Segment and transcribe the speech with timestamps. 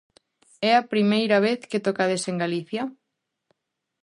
[0.69, 2.83] É a primeira vez que tocades en Galicia?